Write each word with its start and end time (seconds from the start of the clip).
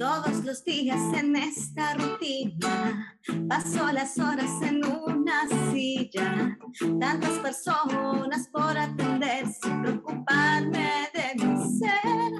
Todos 0.00 0.46
los 0.46 0.64
días 0.64 0.98
en 1.12 1.36
esta 1.36 1.92
rutina 1.92 3.18
paso 3.46 3.92
las 3.92 4.18
horas 4.18 4.50
en 4.62 4.82
una 4.82 5.46
silla. 5.70 6.56
Tantas 6.98 7.38
personas 7.40 8.48
por 8.50 8.78
atender 8.78 9.46
sin 9.46 9.82
preocuparme 9.82 11.10
de 11.12 11.44
mi 11.44 11.78
ser. 11.78 12.32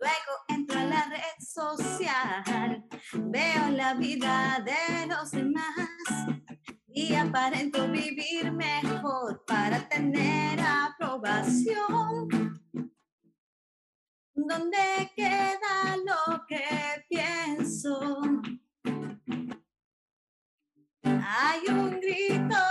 Luego 0.00 0.32
entro 0.48 0.80
a 0.80 0.84
la 0.86 1.04
red 1.04 1.38
social, 1.38 2.84
veo 3.12 3.70
la 3.70 3.94
vida 3.94 4.64
de 4.66 5.06
los 5.06 5.30
demás 5.30 6.34
y 6.88 7.14
aparento 7.14 7.88
vivir 7.92 8.50
mejor 8.50 9.44
para 9.46 9.88
tener 9.88 10.58
aprobación. 10.60 12.56
¿Dónde 14.38 15.10
queda 15.16 15.96
lo 16.04 16.46
que 16.46 16.62
pienso? 17.08 17.98
Hay 21.02 21.60
un 21.70 21.98
grito 21.98 22.65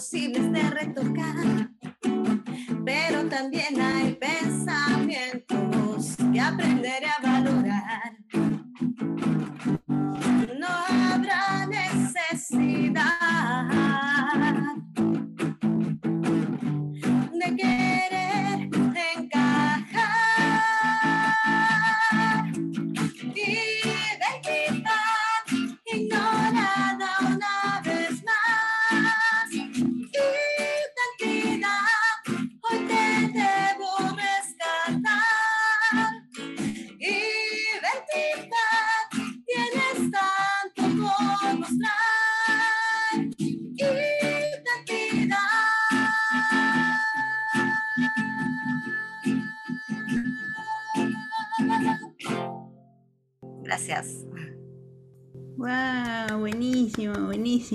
imposibles 0.00 0.50
de 0.52 0.62
retocar. 0.70 1.59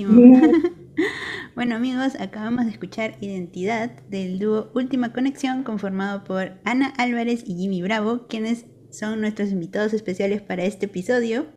Buenísimo. 0.04 0.42
bueno 1.56 1.76
amigos, 1.76 2.16
acabamos 2.20 2.66
de 2.66 2.72
escuchar 2.72 3.18
Identidad 3.22 3.92
del 4.10 4.40
dúo 4.40 4.72
Última 4.76 5.14
Conexión 5.14 5.64
conformado 5.64 6.24
por 6.24 6.60
Ana 6.64 6.94
Álvarez 6.98 7.44
y 7.46 7.56
Jimmy 7.56 7.82
Bravo, 7.82 8.28
quienes 8.28 8.66
son 8.92 9.22
nuestros 9.22 9.52
invitados 9.52 9.94
especiales 9.94 10.42
para 10.42 10.66
este 10.66 10.86
episodio. 10.88 11.48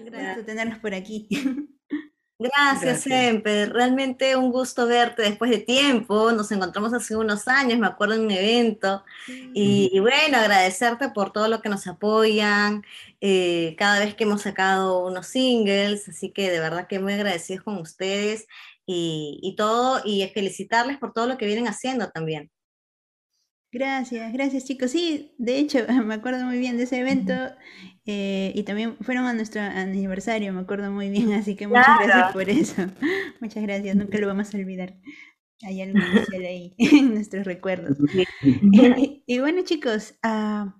Gracias 0.00 0.36
por 0.36 0.44
tenerlos 0.44 0.78
por 0.78 0.94
aquí. 0.94 1.28
Gracias, 2.40 3.00
siempre. 3.02 3.66
Realmente 3.66 4.36
un 4.36 4.52
gusto 4.52 4.86
verte 4.86 5.22
después 5.22 5.50
de 5.50 5.58
tiempo. 5.58 6.30
Nos 6.30 6.52
encontramos 6.52 6.92
hace 6.94 7.16
unos 7.16 7.48
años, 7.48 7.80
me 7.80 7.88
acuerdo 7.88 8.14
en 8.14 8.20
un 8.26 8.30
evento. 8.30 9.04
Y, 9.52 9.90
y 9.92 9.98
bueno, 9.98 10.38
agradecerte 10.38 11.08
por 11.10 11.32
todo 11.32 11.48
lo 11.48 11.60
que 11.60 11.68
nos 11.68 11.88
apoyan, 11.88 12.84
eh, 13.20 13.74
cada 13.76 13.98
vez 13.98 14.14
que 14.14 14.22
hemos 14.22 14.42
sacado 14.42 15.04
unos 15.04 15.26
singles. 15.26 16.08
Así 16.08 16.30
que 16.30 16.48
de 16.50 16.60
verdad 16.60 16.86
que 16.86 17.00
muy 17.00 17.14
agradecidos 17.14 17.64
con 17.64 17.78
ustedes 17.78 18.46
y, 18.86 19.40
y 19.42 19.56
todo. 19.56 20.00
Y 20.04 20.24
felicitarles 20.32 20.98
por 20.98 21.12
todo 21.12 21.26
lo 21.26 21.38
que 21.38 21.46
vienen 21.46 21.66
haciendo 21.66 22.08
también. 22.10 22.52
Gracias, 23.70 24.32
gracias 24.32 24.64
chicos. 24.64 24.90
Sí, 24.92 25.34
de 25.38 25.58
hecho, 25.58 25.78
me 26.06 26.14
acuerdo 26.14 26.44
muy 26.46 26.58
bien 26.58 26.76
de 26.78 26.84
ese 26.84 26.98
evento 27.00 27.34
eh, 28.06 28.52
y 28.54 28.62
también 28.62 28.96
fueron 29.00 29.26
a 29.26 29.34
nuestro 29.34 29.60
aniversario, 29.60 30.52
me 30.52 30.60
acuerdo 30.60 30.90
muy 30.90 31.10
bien, 31.10 31.32
así 31.34 31.54
que 31.54 31.66
muchas 31.68 31.84
Claro. 31.84 32.04
gracias 32.06 32.32
por 32.32 32.48
eso. 32.48 32.86
Muchas 33.40 33.62
gracias, 33.62 33.94
nunca 33.96 34.18
lo 34.18 34.26
vamos 34.26 34.52
a 34.54 34.58
olvidar. 34.58 34.96
Hay 35.62 35.82
algo 35.82 35.98
especial 35.98 36.44
ahí 36.44 36.74
en 36.78 37.14
nuestros 37.14 37.44
recuerdos. 37.44 37.98
Y, 38.42 39.22
y 39.26 39.38
bueno 39.40 39.62
chicos, 39.64 40.14
ah, 40.22 40.76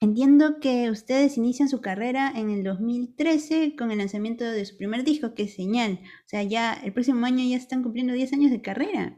entiendo 0.00 0.58
que 0.60 0.90
ustedes 0.90 1.36
inician 1.36 1.68
su 1.68 1.80
carrera 1.80 2.32
en 2.34 2.50
el 2.50 2.64
2013 2.64 3.76
con 3.76 3.90
el 3.90 3.98
lanzamiento 3.98 4.44
de 4.44 4.64
su 4.64 4.76
primer 4.76 5.04
disco, 5.04 5.34
que 5.34 5.44
es 5.44 5.54
Señal. 5.54 6.00
O 6.02 6.28
sea, 6.28 6.42
ya 6.42 6.72
el 6.74 6.92
próximo 6.92 7.24
año 7.26 7.44
ya 7.48 7.56
están 7.56 7.82
cumpliendo 7.82 8.12
10 8.14 8.32
años 8.32 8.50
de 8.50 8.62
carrera. 8.62 9.16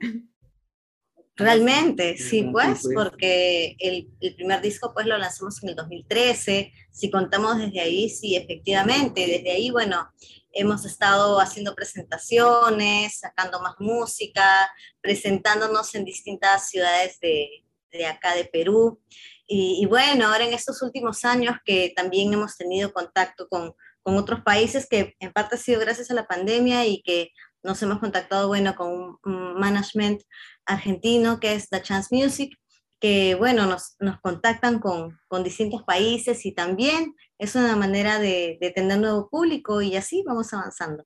Realmente, 1.43 2.17
sí, 2.19 2.43
pues, 2.53 2.89
porque 2.95 3.77
el, 3.79 4.09
el 4.21 4.35
primer 4.35 4.61
disco 4.61 4.93
pues 4.95 5.07
lo 5.07 5.19
lanzamos 5.19 5.63
en 5.63 5.71
el 5.71 5.77
2013, 5.77 6.73
si 6.91 7.11
contamos 7.11 7.59
desde 7.59 7.81
ahí, 7.81 8.09
sí, 8.09 8.37
efectivamente, 8.37 9.27
desde 9.27 9.51
ahí, 9.51 9.71
bueno, 9.71 10.11
hemos 10.53 10.85
estado 10.85 11.41
haciendo 11.41 11.75
presentaciones, 11.75 13.19
sacando 13.19 13.61
más 13.61 13.75
música, 13.79 14.71
presentándonos 15.01 15.95
en 15.95 16.05
distintas 16.05 16.69
ciudades 16.69 17.19
de, 17.21 17.65
de 17.91 18.07
acá 18.07 18.35
de 18.35 18.45
Perú, 18.45 19.01
y, 19.47 19.79
y 19.83 19.87
bueno, 19.87 20.27
ahora 20.27 20.45
en 20.45 20.55
estos 20.55 20.81
últimos 20.83 21.25
años 21.25 21.57
que 21.65 21.93
también 21.95 22.33
hemos 22.33 22.57
tenido 22.57 22.93
contacto 22.93 23.49
con, 23.49 23.75
con 24.03 24.17
otros 24.17 24.41
países, 24.43 24.87
que 24.89 25.15
en 25.19 25.33
parte 25.33 25.57
ha 25.57 25.59
sido 25.59 25.81
gracias 25.81 26.11
a 26.11 26.15
la 26.15 26.27
pandemia 26.27 26.87
y 26.87 27.03
que 27.03 27.33
nos 27.63 27.81
hemos 27.83 27.99
contactado, 28.01 28.49
bueno, 28.49 28.75
con 28.75 28.89
un, 28.91 29.19
un 29.25 29.55
management 29.55 30.23
argentino 30.67 31.41
que 31.41 31.55
es 31.55 31.69
The 31.69 31.83
Chance 31.83 32.15
Music, 32.15 32.57
que 33.01 33.35
bueno, 33.35 33.67
nos, 33.67 33.97
nos 33.99 34.21
contactan 34.21 34.79
con, 34.79 35.19
con 35.29 35.43
distintos 35.43 35.83
países 35.83 36.47
y 36.47 36.53
también 36.53 37.15
es 37.39 37.55
una 37.57 37.75
manera 37.77 38.19
de, 38.19 38.59
de 38.61 38.71
tener 38.71 38.99
nuevo 38.99 39.29
público 39.29 39.83
y 39.83 39.97
así 39.97 40.23
vamos 40.27 40.53
avanzando. 40.53 41.05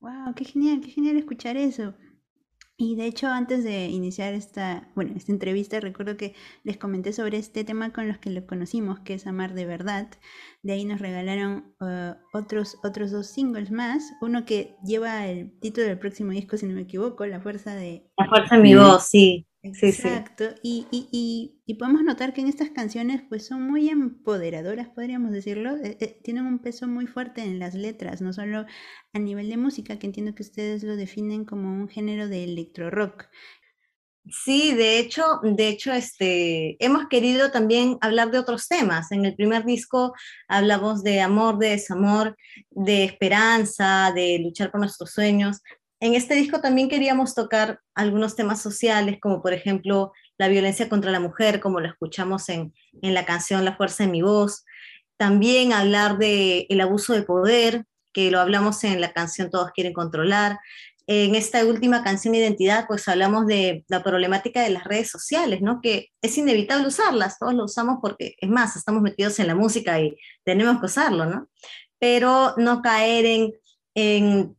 Wow, 0.00 0.34
qué 0.34 0.44
genial, 0.44 0.80
qué 0.80 0.90
genial 0.90 1.18
escuchar 1.18 1.56
eso. 1.56 1.94
Y 2.80 2.94
de 2.94 3.06
hecho, 3.06 3.26
antes 3.26 3.64
de 3.64 3.86
iniciar 3.86 4.34
esta, 4.34 4.88
bueno, 4.94 5.12
esta 5.16 5.32
entrevista, 5.32 5.80
recuerdo 5.80 6.16
que 6.16 6.34
les 6.62 6.76
comenté 6.76 7.12
sobre 7.12 7.36
este 7.36 7.64
tema 7.64 7.92
con 7.92 8.06
los 8.06 8.18
que 8.18 8.30
lo 8.30 8.46
conocimos, 8.46 9.00
que 9.00 9.14
es 9.14 9.26
Amar 9.26 9.54
de 9.54 9.66
Verdad. 9.66 10.08
De 10.62 10.74
ahí 10.74 10.84
nos 10.84 11.00
regalaron 11.00 11.74
uh, 11.80 12.14
otros, 12.32 12.78
otros 12.84 13.10
dos 13.10 13.26
singles 13.26 13.72
más. 13.72 14.12
Uno 14.20 14.44
que 14.44 14.76
lleva 14.84 15.26
el 15.26 15.58
título 15.58 15.88
del 15.88 15.98
próximo 15.98 16.30
disco, 16.30 16.56
si 16.56 16.66
no 16.66 16.74
me 16.76 16.82
equivoco, 16.82 17.26
La 17.26 17.40
Fuerza 17.40 17.74
de... 17.74 18.08
La 18.16 18.28
fuerza 18.28 18.54
de 18.54 18.62
mi 18.62 18.76
voz, 18.76 19.08
sí. 19.08 19.44
Sí, 19.74 19.92
sí. 19.92 20.08
Exacto. 20.08 20.44
Y, 20.62 20.86
y, 20.90 21.08
y, 21.10 21.60
y 21.66 21.74
podemos 21.74 22.02
notar 22.02 22.32
que 22.32 22.40
en 22.40 22.48
estas 22.48 22.70
canciones 22.70 23.22
pues 23.28 23.46
son 23.46 23.62
muy 23.62 23.88
empoderadoras, 23.88 24.88
podríamos 24.88 25.32
decirlo. 25.32 25.76
Eh, 25.76 25.96
eh, 26.00 26.20
tienen 26.22 26.46
un 26.46 26.58
peso 26.58 26.86
muy 26.86 27.06
fuerte 27.06 27.42
en 27.42 27.58
las 27.58 27.74
letras, 27.74 28.20
no 28.20 28.32
solo 28.32 28.66
a 29.12 29.18
nivel 29.18 29.48
de 29.48 29.56
música, 29.56 29.98
que 29.98 30.06
entiendo 30.06 30.34
que 30.34 30.42
ustedes 30.42 30.82
lo 30.82 30.96
definen 30.96 31.44
como 31.44 31.72
un 31.72 31.88
género 31.88 32.28
de 32.28 32.44
electro 32.44 32.90
rock. 32.90 33.26
Sí, 34.30 34.74
de 34.74 34.98
hecho, 34.98 35.40
de 35.42 35.68
hecho, 35.68 35.92
este, 35.92 36.82
hemos 36.84 37.08
querido 37.08 37.50
también 37.50 37.96
hablar 38.02 38.30
de 38.30 38.38
otros 38.38 38.68
temas. 38.68 39.10
En 39.10 39.24
el 39.24 39.34
primer 39.34 39.64
disco 39.64 40.12
hablamos 40.48 41.02
de 41.02 41.22
amor, 41.22 41.58
de 41.58 41.70
desamor, 41.70 42.36
de 42.70 43.04
esperanza, 43.04 44.12
de 44.14 44.38
luchar 44.40 44.70
por 44.70 44.80
nuestros 44.80 45.12
sueños. 45.12 45.62
En 46.00 46.14
este 46.14 46.34
disco 46.34 46.60
también 46.60 46.88
queríamos 46.88 47.34
tocar 47.34 47.80
algunos 47.94 48.36
temas 48.36 48.62
sociales, 48.62 49.18
como 49.20 49.42
por 49.42 49.52
ejemplo 49.52 50.12
la 50.38 50.48
violencia 50.48 50.88
contra 50.88 51.10
la 51.10 51.20
mujer, 51.20 51.60
como 51.60 51.80
lo 51.80 51.88
escuchamos 51.88 52.48
en, 52.48 52.72
en 53.02 53.14
la 53.14 53.24
canción 53.24 53.64
La 53.64 53.76
fuerza 53.76 54.04
de 54.04 54.10
mi 54.10 54.22
voz. 54.22 54.64
también 55.16 55.72
hablar 55.72 56.16
del 56.18 56.66
el 56.68 56.80
abuso 56.80 57.12
de 57.12 57.22
poder, 57.22 57.84
que 58.12 58.30
lo 58.30 58.40
hablamos 58.40 58.84
en 58.84 59.00
la 59.00 59.12
canción 59.12 59.50
Todos 59.50 59.72
quieren 59.72 59.92
controlar. 59.92 60.58
En 61.08 61.34
esta 61.34 61.64
última 61.64 62.04
canción 62.04 62.34
Identidad, 62.34 62.86
pues 62.86 63.08
hablamos 63.08 63.46
de 63.46 63.84
la 63.88 64.02
problemática 64.02 64.62
de 64.62 64.70
las 64.70 64.84
redes 64.84 65.10
sociales, 65.10 65.62
¿no? 65.62 65.80
Que 65.80 66.08
es 66.22 66.36
inevitable 66.36 66.86
usarlas, 66.86 67.38
todos 67.38 67.54
lo 67.54 67.64
usamos 67.64 67.96
porque, 68.02 68.36
es 68.38 68.50
más, 68.50 68.76
estamos 68.76 69.02
metidos 69.02 69.38
en 69.40 69.46
la 69.46 69.54
música 69.54 69.98
y 70.00 70.16
tenemos 70.44 70.78
que 70.78 70.86
usarlo, 70.86 71.24
¿no? 71.24 71.48
Pero 71.98 72.54
no 72.58 72.82
caer 72.82 73.24
en, 73.24 73.52
en 73.94 74.57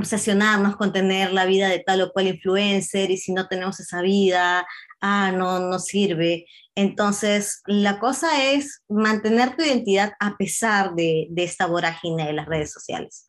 obsesionarnos 0.00 0.76
con 0.76 0.92
tener 0.92 1.32
la 1.32 1.46
vida 1.46 1.68
de 1.68 1.78
tal 1.78 2.02
o 2.02 2.12
cual 2.12 2.26
influencer 2.26 3.10
y 3.10 3.16
si 3.16 3.32
no 3.32 3.46
tenemos 3.48 3.78
esa 3.80 4.02
vida, 4.02 4.66
ah, 5.00 5.32
no, 5.32 5.60
no 5.60 5.78
sirve. 5.78 6.46
Entonces, 6.74 7.62
la 7.66 7.98
cosa 7.98 8.52
es 8.52 8.82
mantener 8.88 9.56
tu 9.56 9.62
identidad 9.62 10.12
a 10.18 10.36
pesar 10.36 10.94
de, 10.94 11.28
de 11.30 11.44
esta 11.44 11.66
vorágine 11.66 12.26
de 12.26 12.32
las 12.32 12.46
redes 12.46 12.72
sociales. 12.72 13.26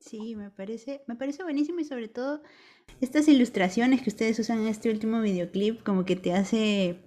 Sí, 0.00 0.36
me 0.36 0.50
parece, 0.50 1.02
me 1.06 1.16
parece 1.16 1.42
buenísimo 1.42 1.80
y 1.80 1.84
sobre 1.84 2.08
todo 2.08 2.42
estas 3.00 3.26
ilustraciones 3.26 4.02
que 4.02 4.10
ustedes 4.10 4.38
usan 4.38 4.60
en 4.60 4.68
este 4.68 4.90
último 4.90 5.22
videoclip 5.22 5.82
como 5.82 6.04
que 6.04 6.14
te 6.14 6.34
hace 6.34 7.03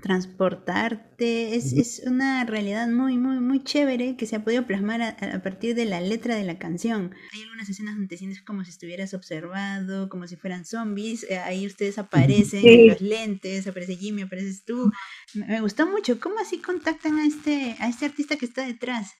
transportarte. 0.00 1.54
Es, 1.54 1.72
es, 1.72 2.02
una 2.06 2.44
realidad 2.44 2.88
muy, 2.88 3.18
muy, 3.18 3.40
muy 3.40 3.62
chévere 3.62 4.16
que 4.16 4.26
se 4.26 4.36
ha 4.36 4.44
podido 4.44 4.66
plasmar 4.66 5.02
a, 5.02 5.42
partir 5.42 5.74
de 5.74 5.84
la 5.84 6.00
letra 6.00 6.34
de 6.34 6.44
la 6.44 6.58
canción. 6.58 7.12
Hay 7.32 7.42
algunas 7.42 7.68
escenas 7.68 7.94
donde 7.94 8.08
te 8.08 8.16
sientes 8.16 8.42
como 8.42 8.64
si 8.64 8.70
estuvieras 8.70 9.14
observado, 9.14 10.08
como 10.08 10.26
si 10.26 10.36
fueran 10.36 10.64
zombies. 10.64 11.24
Eh, 11.30 11.38
ahí 11.38 11.66
ustedes 11.66 11.98
aparecen, 11.98 12.66
en 12.66 12.88
los 12.88 13.00
lentes, 13.00 13.66
aparece 13.66 13.96
Jimmy, 13.96 14.22
apareces 14.22 14.64
tú. 14.64 14.90
Me, 15.34 15.60
gustó 15.60 15.86
mucho. 15.86 16.18
¿Cómo 16.20 16.38
así 16.40 16.58
contactan 16.58 17.18
a 17.18 17.26
este, 17.26 17.76
a 17.78 17.88
este 17.88 18.06
artista 18.06 18.36
que 18.36 18.46
está 18.46 18.66
detrás? 18.66 19.12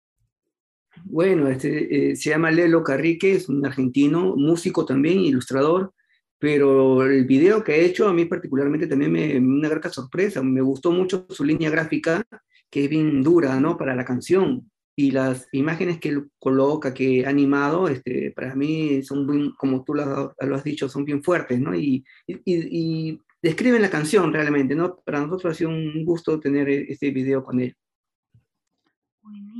Bueno, 1.04 1.48
este, 1.48 2.10
eh, 2.10 2.16
se 2.16 2.30
llama 2.30 2.50
Lelo 2.50 2.82
Carrique, 2.82 3.34
es 3.34 3.48
un 3.48 3.64
argentino, 3.64 4.34
músico 4.36 4.84
también, 4.84 5.20
ilustrador 5.20 5.94
pero 6.40 7.04
el 7.04 7.26
video 7.26 7.62
que 7.62 7.72
ha 7.72 7.76
hecho 7.76 8.08
a 8.08 8.12
mí 8.12 8.24
particularmente 8.24 8.86
también 8.86 9.12
me 9.12 9.38
una 9.38 9.68
grata 9.68 9.90
sorpresa, 9.90 10.42
me 10.42 10.62
gustó 10.62 10.90
mucho 10.90 11.26
su 11.28 11.44
línea 11.44 11.70
gráfica, 11.70 12.24
que 12.70 12.84
es 12.84 12.90
bien 12.90 13.22
dura, 13.22 13.60
¿no? 13.60 13.76
Para 13.76 13.94
la 13.94 14.04
canción, 14.04 14.70
y 14.96 15.10
las 15.12 15.48
imágenes 15.52 15.98
que 15.98 16.10
él 16.10 16.30
coloca, 16.38 16.92
que 16.92 17.24
ha 17.24 17.30
animado, 17.30 17.88
este, 17.88 18.32
para 18.32 18.54
mí 18.54 19.02
son 19.02 19.26
bien, 19.26 19.52
como 19.58 19.84
tú 19.84 19.94
lo, 19.94 20.34
lo, 20.38 20.54
has 20.54 20.64
dicho, 20.64 20.88
son 20.88 21.04
bien 21.04 21.22
fuertes, 21.22 21.60
¿no? 21.60 21.74
Y, 21.74 22.04
y, 22.26 22.42
y, 22.44 23.20
describen 23.42 23.80
la 23.80 23.90
canción 23.90 24.32
realmente, 24.32 24.74
¿no? 24.74 24.96
Para 25.04 25.20
nosotros 25.20 25.52
ha 25.52 25.58
sido 25.58 25.70
un 25.70 26.04
gusto 26.04 26.38
tener 26.40 26.68
este 26.68 27.10
video 27.10 27.42
con 27.42 27.60
él. 27.60 27.74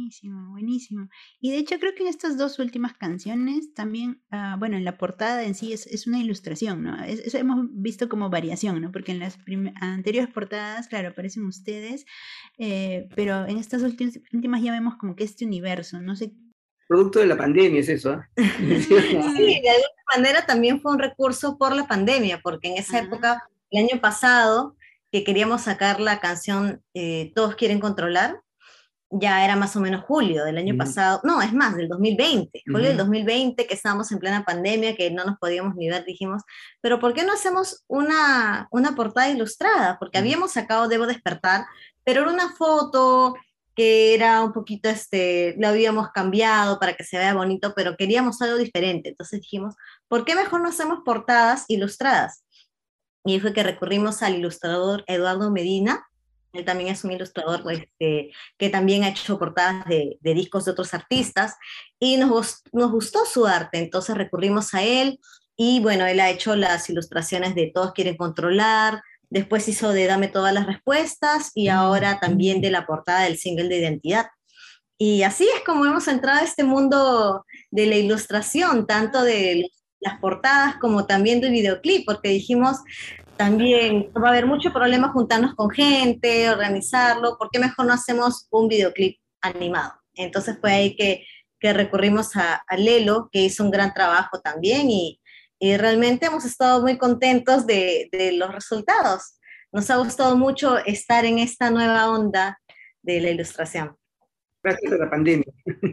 Buenísimo, 0.01 0.51
buenísimo. 0.51 1.09
Y 1.41 1.51
de 1.51 1.59
hecho 1.59 1.79
creo 1.79 1.95
que 1.95 2.03
en 2.03 2.09
estas 2.09 2.39
dos 2.39 2.59
últimas 2.59 2.95
canciones 2.95 3.75
también, 3.75 4.23
ah, 4.31 4.57
bueno, 4.59 4.79
en 4.79 4.85
la 4.85 4.97
portada 4.97 5.45
en 5.45 5.55
sí 5.55 5.75
es, 5.75 5.87
es 5.87 6.07
una 6.07 6.19
ilustración, 6.19 6.83
¿no? 6.83 7.05
Eso 7.05 7.37
hemos 7.37 7.67
visto 7.71 8.09
como 8.09 8.31
variación, 8.31 8.81
¿no? 8.81 8.93
Porque 8.93 9.13
en 9.13 9.19
las 9.19 9.39
anteriores 9.79 10.33
portadas, 10.33 10.89
claro, 10.89 11.09
aparecen 11.09 11.45
ustedes, 11.45 12.07
eh, 12.59 13.09
pero 13.15 13.47
en 13.47 13.59
estas 13.59 13.83
últimas 13.83 14.63
ya 14.63 14.73
vemos 14.73 14.97
como 14.97 15.17
que 15.17 15.25
este 15.25 15.45
universo, 15.45 16.01
no 16.01 16.17
sé. 16.17 16.33
Producto 16.89 17.19
de 17.19 17.27
la 17.27 17.37
pandemia 17.37 17.81
es 17.81 17.91
eso, 17.91 18.15
¿eh? 18.37 18.81
sí, 18.81 18.95
de 18.95 19.71
alguna 19.71 20.17
manera 20.17 20.47
también 20.47 20.81
fue 20.81 20.93
un 20.93 20.99
recurso 20.99 21.59
por 21.59 21.77
la 21.77 21.87
pandemia, 21.87 22.41
porque 22.43 22.69
en 22.69 22.79
esa 22.79 23.01
época, 23.01 23.43
el 23.71 23.85
año 23.85 24.01
pasado, 24.01 24.77
que 25.13 25.25
queríamos 25.25 25.63
sacar 25.63 26.01
la 26.01 26.21
canción 26.21 26.83
eh, 26.95 27.33
Todos 27.35 27.55
quieren 27.57 27.81
controlar, 27.81 28.41
ya 29.11 29.45
era 29.45 29.57
más 29.57 29.75
o 29.75 29.81
menos 29.81 30.05
julio 30.05 30.45
del 30.45 30.57
año 30.59 30.77
pasado, 30.77 31.21
no, 31.25 31.43
es 31.43 31.53
más, 31.53 31.77
del 31.77 31.89
2020, 31.89 32.63
julio 32.71 32.89
del 32.89 32.97
2020, 32.97 33.67
que 33.67 33.75
estábamos 33.75 34.13
en 34.13 34.21
plena 34.21 34.45
pandemia, 34.45 34.95
que 34.95 35.11
no 35.11 35.25
nos 35.25 35.37
podíamos 35.39 35.75
ni 35.75 35.91
ver, 35.91 36.05
dijimos, 36.05 36.43
pero 36.81 37.01
¿por 37.01 37.13
qué 37.13 37.25
no 37.25 37.33
hacemos 37.33 37.85
una, 37.89 38.69
una 38.71 38.95
portada 38.95 39.29
ilustrada? 39.29 39.99
Porque 39.99 40.19
habíamos 40.19 40.53
sacado 40.53 40.89
Debo 40.89 41.07
despertar, 41.07 41.67
pero 42.05 42.23
era 42.23 42.31
una 42.31 42.53
foto 42.53 43.35
que 43.75 44.15
era 44.15 44.43
un 44.43 44.53
poquito, 44.53 44.89
este, 44.89 45.55
lo 45.59 45.69
habíamos 45.69 46.11
cambiado 46.11 46.79
para 46.79 46.95
que 46.95 47.05
se 47.05 47.19
vea 47.19 47.35
bonito, 47.35 47.73
pero 47.75 47.97
queríamos 47.97 48.41
algo 48.43 48.59
diferente. 48.59 49.09
Entonces 49.09 49.41
dijimos, 49.41 49.75
¿por 50.09 50.25
qué 50.25 50.35
mejor 50.35 50.61
no 50.61 50.69
hacemos 50.69 51.01
portadas 51.05 51.65
ilustradas? 51.69 52.45
Y 53.25 53.41
fue 53.41 53.53
que 53.53 53.63
recurrimos 53.63 54.23
al 54.23 54.37
ilustrador 54.37 55.05
Eduardo 55.07 55.51
Medina, 55.51 56.05
él 56.53 56.65
también 56.65 56.91
es 56.91 57.05
un 57.05 57.13
ilustrador 57.13 57.63
pues, 57.63 57.81
este, 57.81 58.31
que 58.59 58.71
también 58.71 59.05
ha 59.05 59.09
hecho 59.09 59.39
portadas 59.39 59.85
de, 59.87 60.19
de, 60.21 60.35
discos 60.35 60.65
de 60.65 60.73
otros 60.73 60.95
artistas 60.95 61.55
y 61.99 62.17
nos, 62.17 62.63
nos 62.73 62.91
gustó 62.91 63.25
su 63.25 63.47
arte, 63.47 63.79
entonces 63.79 64.17
recurrimos 64.17 64.75
a 64.75 64.83
él 64.83 65.19
y 65.57 65.81
bueno, 65.81 66.07
él 66.07 66.21
ha 66.21 66.31
hecho 66.31 66.57
las 66.57 66.89
ilustraciones 66.89 67.55
de 67.55 67.71
Todos 67.75 67.93
quieren 67.93 68.17
controlar, 68.17 69.03
después 69.29 69.69
hizo 69.69 69.93
de 69.93 70.07
Dame 70.07 70.29
todas 70.29 70.55
las 70.55 70.67
respuestas 70.67 71.51
y 71.55 71.69
ahora 71.69 72.19
también 72.19 72.61
de 72.61 72.71
la 72.71 72.87
portada 72.87 73.25
del 73.25 73.37
single 73.37 73.69
de 73.69 73.79
identidad. 73.79 74.27
Y 74.97 75.23
así 75.23 75.45
es 75.45 75.63
como 75.65 75.87
hemos 75.87 76.09
entrado 76.09 76.41
a 76.41 76.45
este 76.45 76.65
mundo 76.65 77.45
de 77.71 77.87
la 77.87 77.97
ilustración, 77.97 78.87
tanto 78.87 79.23
de 79.23 79.71
las 80.01 80.19
portadas 80.19 80.77
como 80.77 81.07
también 81.07 81.41
del 81.41 81.53
videoclip, 81.53 82.05
porque 82.07 82.29
dijimos, 82.31 82.79
también 83.41 84.13
va 84.23 84.29
a 84.29 84.33
haber 84.33 84.45
mucho 84.45 84.71
problema 84.71 85.13
juntarnos 85.13 85.55
con 85.55 85.71
gente, 85.71 86.51
organizarlo, 86.51 87.39
¿por 87.39 87.49
qué 87.51 87.59
mejor 87.59 87.87
no 87.87 87.95
hacemos 87.95 88.47
un 88.51 88.69
videoclip 88.69 89.17
animado? 89.41 89.95
Entonces 90.13 90.59
fue 90.61 90.73
ahí 90.73 90.95
que, 90.95 91.25
que 91.59 91.73
recurrimos 91.73 92.37
a, 92.37 92.63
a, 92.69 92.77
Lelo, 92.77 93.31
que 93.33 93.41
hizo 93.41 93.65
un 93.65 93.71
gran 93.71 93.95
trabajo 93.95 94.43
también 94.43 94.91
y, 94.91 95.23
y 95.59 95.79
realmente 95.79 96.27
hemos 96.27 96.45
estado 96.45 96.83
muy 96.83 96.99
contentos 96.99 97.67
de, 97.67 98.11
de, 98.13 98.33
los 98.33 98.53
resultados. 98.53 99.39
Nos 99.73 99.89
ha 99.89 99.97
gustado 99.97 100.37
mucho 100.37 100.77
estar 100.77 101.25
en 101.25 101.39
esta 101.39 101.71
nueva 101.71 102.11
onda 102.11 102.61
de 103.01 103.23
la 103.23 103.31
ilustración 103.31 103.97
gracias 104.63 104.93
a 104.93 104.97
la 104.97 105.11
pandemia. 105.11 105.47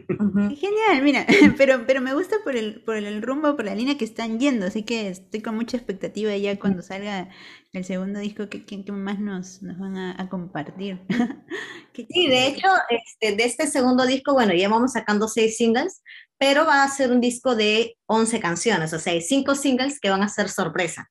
Genial, 0.08 1.02
mira, 1.02 1.26
pero, 1.58 1.84
pero 1.86 2.00
me 2.00 2.14
gusta 2.14 2.36
por 2.42 2.56
el, 2.56 2.80
por 2.82 2.96
el 2.96 3.20
rumbo, 3.20 3.56
por 3.56 3.66
la 3.66 3.74
línea 3.74 3.98
que 3.98 4.06
están 4.06 4.40
yendo, 4.40 4.66
así 4.66 4.82
que 4.82 5.08
estoy 5.08 5.42
con 5.42 5.54
mucha 5.54 5.76
expectativa 5.76 6.34
ya 6.36 6.58
cuando 6.58 6.82
salga 6.82 7.28
el 7.72 7.84
segundo 7.84 8.18
disco, 8.18 8.48
que, 8.48 8.64
que, 8.64 8.90
más 8.90 9.20
nos, 9.20 9.62
nos 9.62 9.78
van 9.78 9.98
a, 9.98 10.28
compartir. 10.30 11.00
sí, 11.94 12.26
de 12.26 12.46
hecho, 12.46 12.68
este, 12.88 13.36
de 13.36 13.44
este 13.44 13.66
segundo 13.66 14.06
disco, 14.06 14.32
bueno, 14.32 14.54
ya 14.54 14.68
vamos 14.68 14.92
sacando 14.92 15.28
seis 15.28 15.58
singles, 15.58 16.02
pero 16.38 16.64
va 16.64 16.84
a 16.84 16.88
ser 16.88 17.10
un 17.10 17.20
disco 17.20 17.56
de 17.56 17.96
11 18.06 18.40
canciones, 18.40 18.92
o 18.92 18.98
sea, 18.98 19.12
hay 19.12 19.20
cinco 19.20 19.54
singles 19.56 19.98
que 20.00 20.08
van 20.08 20.22
a 20.22 20.28
ser 20.28 20.48
sorpresa, 20.48 21.08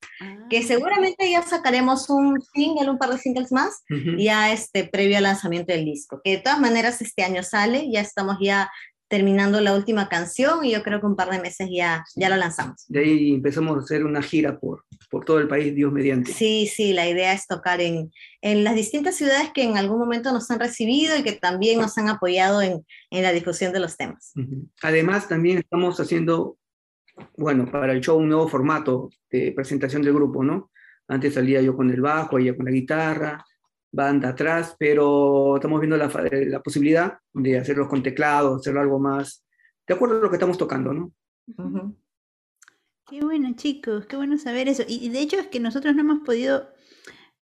que 0.50 0.60
ah. 0.60 0.64
seguramente 0.66 1.30
ya 1.30 1.44
sacaremos 1.44 2.10
un 2.10 2.42
single, 2.54 2.90
un 2.90 2.98
par 2.98 3.10
de 3.12 3.20
singles 3.20 3.52
más, 3.52 3.84
ya 4.18 4.52
este, 4.54 4.86
previo 4.86 5.18
al 5.18 5.24
lanzamiento 5.24 5.74
del 5.74 5.86
disco, 5.86 6.22
que 6.24 6.32
de 6.32 6.38
todas 6.38 6.60
maneras 6.60 7.02
este 7.02 7.24
año 7.24 7.44
sale, 7.44 7.92
ya 7.92 8.00
estamos 8.00 8.38
ya 8.42 8.72
terminando 9.08 9.62
la 9.62 9.74
última 9.74 10.10
canción 10.10 10.66
y 10.66 10.72
yo 10.72 10.84
creo 10.84 11.00
que 11.00 11.06
un 11.06 11.16
par 11.16 11.30
de 11.30 11.40
meses 11.40 11.70
ya, 11.72 12.04
ya 12.16 12.30
lo 12.30 12.36
lanzamos. 12.36 12.86
De 12.88 13.00
ahí 13.00 13.34
empezamos 13.34 13.78
a 13.78 13.80
hacer 13.80 14.06
una 14.06 14.22
gira 14.22 14.60
por, 14.60 14.84
por 15.10 15.24
todo 15.24 15.40
el 15.40 15.48
país, 15.48 15.74
Dios 15.74 15.92
mediante. 15.92 16.34
Sí, 16.34 16.68
sí, 16.68 16.94
la 16.94 17.08
idea 17.08 17.34
es 17.34 17.48
tocar 17.48 17.80
en, 17.82 18.12
en 18.42 18.64
las 18.64 18.76
distintas 18.76 19.16
ciudades 19.16 19.52
que 19.54 19.64
en 19.64 19.78
algún 19.78 20.00
momento 20.00 20.34
nos 20.34 20.52
han 20.52 20.60
recibido 20.60 21.18
y 21.18 21.24
que 21.24 21.34
también 21.34 21.80
nos 21.80 21.98
han 21.98 22.10
apoyado 22.10 22.62
en, 22.62 22.86
en 23.10 23.24
la 23.24 23.32
difusión 23.32 23.72
de 23.74 23.80
los 23.80 23.96
temas. 23.96 24.34
Además, 24.82 25.28
también 25.28 25.60
estamos 25.60 26.00
haciendo, 26.00 26.58
bueno, 27.38 27.66
para 27.72 27.94
el 27.94 28.02
show 28.02 28.18
un 28.18 28.30
nuevo 28.30 28.48
formato 28.48 29.10
de 29.32 29.52
presentación 29.54 30.02
del 30.02 30.14
grupo, 30.14 30.44
¿no? 30.44 30.72
Antes 31.08 31.36
salía 31.36 31.62
yo 31.62 31.76
con 31.76 31.90
el 31.90 32.02
bajo, 32.02 32.38
ella 32.38 32.56
con 32.56 32.66
la 32.66 32.72
guitarra, 32.72 33.46
banda 33.92 34.30
atrás, 34.30 34.76
pero 34.78 35.56
estamos 35.56 35.80
viendo 35.80 35.98
la, 35.98 36.08
la, 36.08 36.62
posibilidad 36.62 37.18
de 37.34 37.60
hacerlo 37.60 37.88
con 37.88 38.04
teclado, 38.04 38.56
hacerlo 38.56 38.82
algo 38.82 39.00
más 39.00 39.46
de 39.88 39.94
acuerdo 39.94 40.18
a 40.18 40.22
lo 40.22 40.30
que 40.30 40.36
estamos 40.36 40.58
tocando, 40.58 40.94
¿no? 40.94 41.14
Qué 43.08 43.22
bueno, 43.22 43.56
chicos, 43.56 44.06
qué 44.06 44.18
bueno 44.18 44.38
saber 44.38 44.68
eso. 44.68 44.84
Y, 44.88 45.10
de 45.10 45.20
hecho 45.20 45.40
es 45.40 45.48
que 45.48 45.62
nosotros 45.62 45.96
no 45.96 46.02
hemos 46.02 46.20
podido 46.26 46.70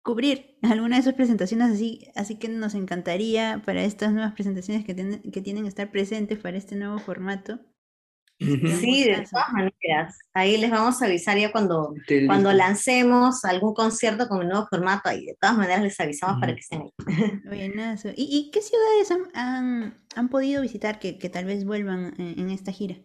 cubrir 0.04 0.58
alguna 0.62 0.98
de 0.98 1.04
sus 1.04 1.14
presentaciones 1.14 1.72
así, 1.72 2.08
así 2.16 2.38
que 2.38 2.48
nos 2.48 2.75
encantaría 2.75 3.64
para 3.66 3.84
estas 3.84 4.14
nuevas 4.14 4.34
presentaciones 4.34 4.86
que, 4.86 4.96
que 4.96 5.42
tienen 5.42 5.64
que 5.64 5.70
estar 5.70 5.90
presentes 5.90 6.38
para 6.38 6.58
este 6.58 6.75
nuevo 6.75 7.00
formato 7.00 7.60
Sí, 8.39 9.06
de 9.06 9.25
todas 9.30 9.51
maneras. 9.54 10.18
Ahí 10.34 10.58
les 10.58 10.70
vamos 10.70 11.01
a 11.01 11.06
avisar 11.06 11.38
ya 11.38 11.51
cuando, 11.51 11.94
cuando 12.25 12.51
lancemos 12.51 13.46
algún 13.46 13.74
concierto 13.74 14.27
con 14.27 14.42
el 14.42 14.50
nuevo 14.50 14.68
formato. 14.70 15.10
Ahí 15.10 15.25
de 15.25 15.38
todas 15.39 15.58
maneras 15.58 15.84
les 15.84 16.00
avisamos 16.00 16.39
para 16.39 16.54
que 16.54 16.60
estén 16.60 16.82
ahí. 16.82 17.42
Buenazo. 17.46 18.10
¿Y, 18.10 18.27
¿Y, 18.30 18.51
qué 18.51 18.62
ciudades 18.62 19.12
han, 19.12 19.22
han, 19.34 20.04
han 20.15 20.30
podido 20.30 20.62
visitar 20.62 21.00
que, 21.00 21.18
que, 21.18 21.30
tal 21.30 21.46
vez 21.46 21.65
vuelvan 21.65 22.13
en, 22.18 22.39
en, 22.39 22.50
esta 22.50 22.72
gira? 22.72 22.98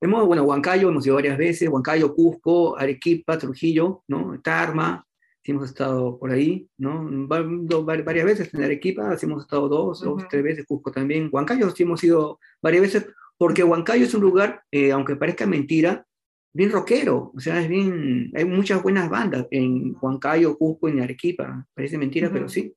Hemos, 0.00 0.26
bueno, 0.26 0.42
Huancayo 0.44 0.88
hemos 0.88 1.06
ido 1.06 1.16
varias 1.16 1.38
veces, 1.38 1.68
Huancayo, 1.68 2.14
Cusco, 2.14 2.76
Arequipa, 2.78 3.38
Trujillo, 3.38 4.02
¿no? 4.08 4.40
Tarma, 4.40 5.06
sí 5.50 5.56
hemos 5.56 5.68
estado 5.68 6.16
por 6.16 6.30
ahí, 6.30 6.68
¿no? 6.78 7.08
varias 7.26 8.24
veces 8.24 8.54
en 8.54 8.62
Arequipa, 8.62 9.16
sí 9.16 9.26
hemos 9.26 9.42
estado 9.42 9.68
dos, 9.68 10.00
dos, 10.00 10.22
tres 10.30 10.44
veces, 10.44 10.64
Cusco 10.64 10.92
también, 10.92 11.28
Huancayo 11.32 11.70
sí 11.70 11.82
hemos 11.82 12.04
ido 12.04 12.38
varias 12.62 12.82
veces, 12.82 13.06
porque 13.36 13.64
Huancayo 13.64 14.04
es 14.04 14.14
un 14.14 14.20
lugar, 14.20 14.62
eh, 14.70 14.92
aunque 14.92 15.16
parezca 15.16 15.46
mentira, 15.46 16.06
bien 16.52 16.70
rockero, 16.70 17.32
o 17.34 17.40
sea, 17.40 17.60
es 17.60 17.68
bien, 17.68 18.30
hay 18.36 18.44
muchas 18.44 18.80
buenas 18.80 19.10
bandas 19.10 19.46
en 19.50 19.96
Huancayo, 20.00 20.56
Cusco, 20.56 20.88
en 20.88 21.00
Arequipa, 21.00 21.66
parece 21.74 21.98
mentira, 21.98 22.30
pero 22.32 22.48
sí. 22.48 22.72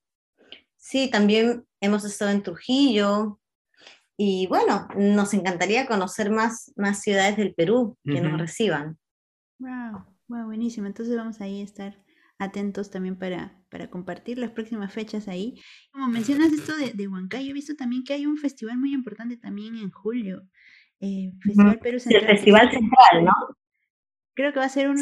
Sí, 0.76 1.12
también 1.12 1.66
hemos 1.80 2.04
estado 2.06 2.32
en 2.32 2.42
Trujillo, 2.42 3.40
y 4.18 4.48
bueno, 4.48 4.88
nos 4.96 5.34
encantaría 5.36 5.86
conocer 5.86 6.32
más, 6.32 6.72
más 6.76 7.02
ciudades 7.02 7.38
del 7.38 7.54
Perú 7.54 7.98
que 8.04 8.22
nos 8.22 8.40
reciban. 8.40 8.98
Wow, 9.60 10.06
wow, 10.28 10.46
buenísimo. 10.46 10.86
Entonces 10.86 11.16
vamos 11.16 11.42
ahí 11.42 11.62
a 11.62 11.64
estar 11.64 12.04
atentos 12.44 12.92
también 12.92 13.18
para, 13.18 13.60
para 13.70 13.90
compartir 13.90 14.38
las 14.38 14.52
próximas 14.52 14.94
fechas 14.94 15.28
ahí. 15.28 15.56
Como 15.92 16.08
mencionas 16.08 16.52
esto 16.52 16.76
de, 16.78 16.92
de 16.94 17.08
Huancayo, 17.08 17.50
he 17.50 17.54
visto 17.54 17.76
también 17.76 18.04
que 18.04 18.14
hay 18.14 18.26
un 18.26 18.38
festival 18.38 18.78
muy 18.78 18.94
importante 18.94 19.38
también 19.38 19.76
en 19.76 19.90
julio. 19.92 20.44
Eh, 21.00 21.32
festival 21.42 21.80
Perú 21.80 22.00
Central. 22.00 22.24
El 22.24 22.30
Festival 22.38 22.72
Central, 22.72 23.26
¿no? 23.26 23.34
Creo 24.36 24.52
que 24.52 24.60
va 24.60 24.66
a 24.66 24.70
ser 24.70 24.90
una 24.90 25.02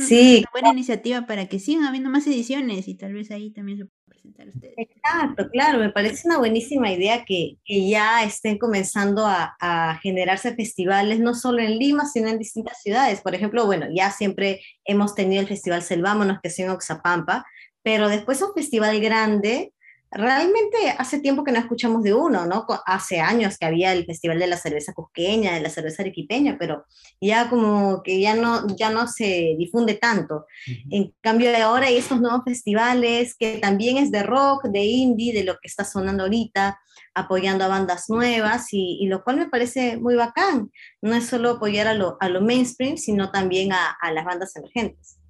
buena 0.51 0.71
iniciativa 0.71 1.25
para 1.25 1.45
que 1.45 1.59
sigan 1.59 1.85
habiendo 1.85 2.09
más 2.09 2.27
ediciones 2.27 2.87
y 2.87 2.95
tal 2.95 3.13
vez 3.13 3.31
ahí 3.31 3.51
también 3.51 3.77
se 3.77 3.85
puedan 3.85 4.05
presentar 4.09 4.47
ustedes. 4.49 4.73
Exacto, 4.77 5.49
claro, 5.49 5.79
me 5.79 5.89
parece 5.89 6.27
una 6.27 6.37
buenísima 6.37 6.91
idea 6.91 7.23
que, 7.23 7.57
que 7.63 7.89
ya 7.89 8.23
estén 8.23 8.57
comenzando 8.57 9.25
a, 9.25 9.55
a, 9.61 9.97
generarse 10.01 10.53
festivales, 10.53 11.19
no 11.19 11.33
solo 11.33 11.59
en 11.59 11.79
Lima, 11.79 12.05
sino 12.05 12.27
en 12.27 12.39
distintas 12.39 12.81
ciudades. 12.81 13.21
Por 13.21 13.33
ejemplo, 13.33 13.65
bueno, 13.65 13.87
ya 13.93 14.11
siempre 14.11 14.61
hemos 14.83 15.15
tenido 15.15 15.41
el 15.41 15.47
Festival 15.47 15.81
Selvámonos, 15.81 16.39
que 16.41 16.49
es 16.49 16.59
en 16.59 16.69
Oxapampa, 16.69 17.45
pero 17.83 18.09
después 18.09 18.41
un 18.41 18.53
festival 18.53 18.99
grande 18.99 19.73
realmente 20.11 20.77
hace 20.97 21.19
tiempo 21.19 21.43
que 21.43 21.53
no 21.53 21.59
escuchamos 21.59 22.03
de 22.03 22.13
uno, 22.13 22.45
¿no? 22.45 22.65
Hace 22.85 23.21
años 23.21 23.57
que 23.57 23.65
había 23.65 23.93
el 23.93 24.05
Festival 24.05 24.39
de 24.39 24.47
la 24.47 24.57
Cerveza 24.57 24.93
Cusqueña, 24.93 25.53
de 25.53 25.61
la 25.61 25.69
Cerveza 25.69 26.03
Arequipeña, 26.03 26.57
pero 26.59 26.85
ya 27.21 27.49
como 27.49 28.03
que 28.03 28.19
ya 28.19 28.35
no, 28.35 28.67
ya 28.75 28.89
no 28.89 29.07
se 29.07 29.55
difunde 29.57 29.95
tanto. 29.95 30.45
En 30.89 31.13
cambio 31.21 31.49
de 31.49 31.57
ahora 31.57 31.87
hay 31.87 31.97
estos 31.97 32.19
nuevos 32.19 32.41
festivales 32.43 33.35
que 33.39 33.57
también 33.59 33.97
es 33.97 34.11
de 34.11 34.23
rock, 34.23 34.65
de 34.65 34.83
indie, 34.83 35.33
de 35.33 35.45
lo 35.45 35.53
que 35.53 35.67
está 35.67 35.85
sonando 35.85 36.23
ahorita, 36.23 36.77
apoyando 37.13 37.63
a 37.63 37.69
bandas 37.69 38.09
nuevas 38.09 38.67
y, 38.71 39.07
lo 39.07 39.23
cual 39.23 39.37
me 39.37 39.49
parece 39.49 39.95
muy 39.97 40.15
bacán. 40.15 40.71
No 41.01 41.15
es 41.15 41.25
solo 41.25 41.51
apoyar 41.51 41.87
a 41.87 41.93
lo, 41.93 42.17
a 42.19 42.27
lo 42.27 42.41
mainstream, 42.41 42.97
sino 42.97 43.31
también 43.31 43.71
a, 43.71 43.95
a 44.01 44.11
las 44.11 44.25
bandas 44.25 44.55
emergentes. 44.57 45.20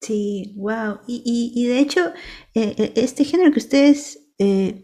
Sí, 0.00 0.54
wow. 0.56 1.00
Y, 1.06 1.52
y, 1.54 1.66
de 1.66 1.78
hecho, 1.78 2.12
eh, 2.54 2.74
eh, 2.78 2.92
este 2.96 3.24
género 3.24 3.50
que 3.52 3.58
ustedes 3.58 4.28
eh, 4.38 4.82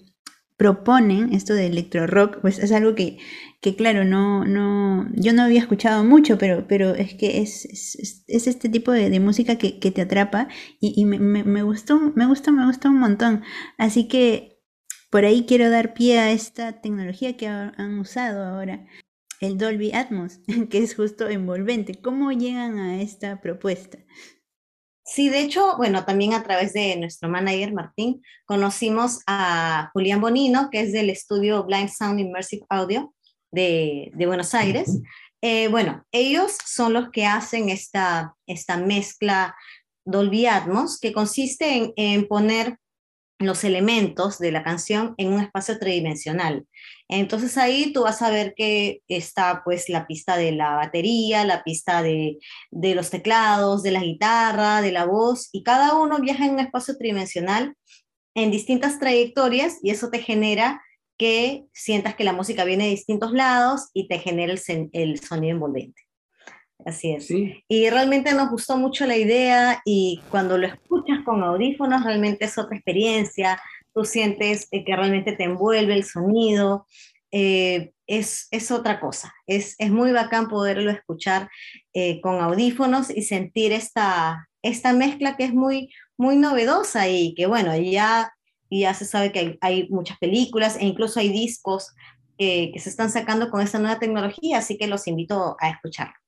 proponen, 0.57 1.33
esto 1.33 1.55
de 1.55 1.67
electro 1.67 2.07
rock, 2.07 2.39
pues 2.41 2.59
es 2.59 2.73
algo 2.73 2.95
que, 2.95 3.19
que, 3.61 3.77
claro, 3.77 4.05
no, 4.05 4.45
no, 4.45 5.09
yo 5.15 5.33
no 5.33 5.43
había 5.43 5.61
escuchado 5.61 6.05
mucho, 6.05 6.39
pero, 6.39 6.67
pero 6.69 6.95
es 6.95 7.15
que 7.15 7.43
es, 7.43 7.65
es, 7.67 8.25
es 8.27 8.47
este 8.47 8.69
tipo 8.69 8.91
de, 8.93 9.21
música 9.21 9.57
que, 9.59 9.79
que, 9.79 9.91
te 9.91 10.03
atrapa 10.03 10.49
y, 10.81 10.95
y 11.01 11.05
me, 11.05 11.19
me, 11.19 11.45
me, 11.45 11.63
gustó, 11.63 11.99
me 12.15 12.27
gusta, 12.27 12.53
me 12.53 12.67
gusta 12.67 12.89
un 12.91 12.99
montón. 12.99 13.43
Así 13.79 14.09
que 14.09 14.61
por 15.11 15.25
ahí 15.25 15.45
quiero 15.47 15.69
dar 15.71 15.95
pie 15.95 16.19
a 16.19 16.33
esta 16.33 16.81
tecnología 16.81 17.37
que 17.37 17.47
han 17.47 17.99
usado 17.99 18.45
ahora, 18.45 18.87
el 19.41 19.59
Dolby 19.59 19.93
Atmos, 19.93 20.41
que 20.71 20.79
es 20.79 20.95
justo 20.95 21.29
envolvente. 21.29 22.01
¿Cómo 22.01 22.33
llegan 22.33 22.79
a 22.79 23.03
esta 23.03 23.41
propuesta? 23.41 23.99
Sí, 25.15 25.29
de 25.29 25.41
hecho, 25.41 25.77
bueno, 25.77 26.07
también 26.07 26.33
a 26.33 26.43
través 26.43 26.73
de 26.73 26.97
nuestro 26.97 27.29
manager 27.29 27.75
Martín, 27.75 28.23
conocimos 28.47 29.21
a 29.27 29.91
Julián 29.93 30.23
Bonino, 30.23 30.71
que 30.71 30.81
es 30.81 30.91
del 30.91 31.11
estudio 31.11 31.65
Blind 31.65 31.91
Sound 31.91 32.19
Immersive 32.19 32.65
Audio 32.71 33.13
de, 33.51 34.11
Buenos 34.17 34.55
Aires. 34.55 35.03
Eh, 35.43 35.69
bueno, 35.69 36.03
ellos 36.13 36.57
son 36.65 36.95
los 36.95 37.11
que 37.11 37.27
hacen 37.27 37.69
esta, 37.69 38.35
esta 38.47 38.79
mezcla 38.79 39.55
Dolby 40.07 40.47
Atmos, 40.47 40.99
que 40.99 41.13
consiste 41.13 41.77
en, 41.77 41.93
en 41.97 42.27
poner 42.27 42.79
los 43.47 43.65
elementos 43.65 44.39
de 44.39 44.53
la 44.53 44.63
canción 44.63 45.15
en 45.19 45.33
un 45.33 45.41
espacio 45.41 45.79
tridimensional. 45.79 46.67
Entonces 47.09 47.59
ahí 47.59 47.93
tú 47.93 48.03
vas 48.03 48.23
a 48.23 48.31
ver 48.31 48.55
que 48.57 49.03
está 49.09 49.63
pues 49.65 49.89
la 49.89 50.07
pista 50.07 50.37
de 50.37 50.53
la 50.53 50.77
batería, 50.77 51.45
la 51.45 51.63
pista 51.63 52.03
de, 52.03 52.39
de 52.71 52.95
los 52.95 53.11
teclados, 53.11 53.83
de 53.83 53.91
la 53.91 54.01
guitarra, 54.01 54.81
de 54.81 54.93
la 54.93 55.05
voz, 55.05 55.49
y 55.53 55.63
cada 55.63 55.95
uno 55.99 56.21
viaja 56.21 56.47
en 56.47 56.55
un 56.55 56.61
espacio 56.61 56.97
tridimensional 56.97 57.75
en 58.35 58.51
distintas 58.51 58.99
trayectorias 58.99 59.79
y 59.83 59.91
eso 59.91 60.11
te 60.11 60.21
genera 60.21 60.83
que 61.19 61.67
sientas 61.73 62.15
que 62.15 62.25
la 62.25 62.33
música 62.33 62.65
viene 62.65 62.85
de 62.85 62.91
distintos 62.91 63.33
lados 63.33 63.91
y 63.93 64.09
te 64.09 64.19
genera 64.19 64.53
el, 64.53 64.91
el 64.93 65.21
sonido 65.21 65.55
envolvente. 65.55 66.02
Así 66.85 67.13
es. 67.13 67.31
Y 67.69 67.91
realmente 67.91 68.35
nos 68.35 68.51
gustó 68.51 68.77
mucho 68.77 69.07
la 69.07 69.17
idea 69.17 69.81
y 69.85 70.21
cuando 70.31 70.59
lo 70.59 70.67
escuchas 70.67 71.21
con 71.25 71.43
audífonos 71.43 72.05
realmente 72.05 72.47
es 72.47 72.59
otra 72.59 72.77
experiencia, 72.77 73.61
tú 73.95 74.05
sientes 74.05 74.69
eh, 74.71 74.85
que 74.85 74.97
realmente 74.97 75.33
te 75.33 75.45
envuelve 75.45 75.95
el 75.95 76.05
sonido, 76.05 76.87
eh, 77.31 77.93
es, 78.07 78.49
es, 78.51 78.71
otra 78.71 79.01
cosa. 79.01 79.33
Es, 79.47 79.77
es, 79.79 79.91
muy 79.91 80.13
bacán 80.13 80.49
poderlo 80.49 80.91
escuchar 80.91 81.49
eh, 81.95 82.21
con 82.21 82.41
audífonos 82.41 83.11
y 83.11 83.23
sentir 83.23 83.73
esta, 83.73 84.49
esta 84.63 84.93
mezcla 84.93 85.37
que 85.37 85.45
es 85.45 85.55
muy, 85.55 85.93
muy 86.19 86.37
novedosa 86.37 87.09
y 87.09 87.35
que 87.35 87.47
bueno, 87.47 87.77
ya, 87.77 88.33
ya 88.71 88.93
se 88.95 89.05
sabe 89.05 89.33
que 89.33 89.39
hay, 89.39 89.59
hay 89.61 89.89
muchas 89.89 90.19
películas 90.19 90.77
e 90.77 90.85
incluso 90.85 91.21
hay 91.21 91.29
discos 91.29 91.93
que 92.39 92.75
se 92.79 92.89
están 92.89 93.09
sacando 93.09 93.51
con 93.51 93.61
esta 93.61 93.79
nueva 93.79 94.01
tecnología, 94.01 94.59
así 94.59 94.77
que 94.77 94.89
los 94.89 95.07
invito 95.07 95.55
a 95.61 95.69
escucharlo 95.69 96.22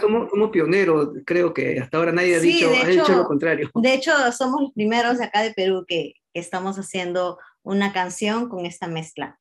somos, 0.00 0.30
somos, 0.30 0.50
pioneros, 0.50 1.10
creo 1.24 1.54
que 1.54 1.78
hasta 1.80 1.98
ahora 1.98 2.12
nadie 2.12 2.36
ha, 2.36 2.40
dicho, 2.40 2.70
hecho, 2.70 3.16
lo 3.16 3.24
contrario. 3.24 3.70
De 3.74 3.94
hecho, 3.94 4.12
somos 4.32 4.60
los 4.60 4.72
primeros 4.72 5.18
de 5.18 5.24
acá 5.24 5.42
de 5.42 5.52
Perú 5.54 5.84
que, 5.86 6.14
que 6.32 6.40
estamos 6.40 6.78
haciendo 6.78 7.38
una 7.62 7.92
canción 7.92 8.48
con 8.48 8.66
esta 8.66 8.86
mezcla. 8.88 9.38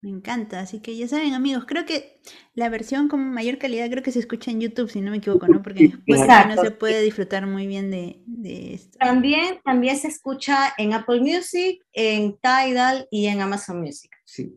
Me 0.00 0.10
encanta, 0.10 0.60
así 0.60 0.78
que 0.78 0.96
ya 0.96 1.08
saben 1.08 1.34
amigos, 1.34 1.64
creo 1.66 1.84
que 1.84 2.20
la 2.54 2.68
versión 2.68 3.08
con 3.08 3.32
mayor 3.32 3.58
calidad 3.58 3.90
creo 3.90 4.02
que 4.04 4.12
se 4.12 4.20
escucha 4.20 4.52
en 4.52 4.60
YouTube, 4.60 4.88
si 4.88 5.00
no 5.00 5.10
me 5.10 5.16
equivoco, 5.16 5.48
¿no? 5.48 5.60
Porque 5.60 5.92
no 6.06 6.62
se 6.62 6.70
puede 6.70 7.02
disfrutar 7.02 7.48
muy 7.48 7.66
bien 7.66 7.90
de, 7.90 8.22
de, 8.24 8.74
esto. 8.74 8.96
También, 8.98 9.58
también 9.64 9.96
se 9.96 10.06
escucha 10.06 10.72
en 10.78 10.92
Apple 10.92 11.20
Music, 11.20 11.84
en 11.92 12.38
Tidal 12.38 13.08
y 13.10 13.26
en 13.26 13.40
Amazon 13.40 13.80
Music. 13.80 14.12
Sí. 14.24 14.56